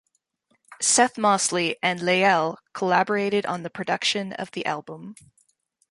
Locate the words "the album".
4.49-5.13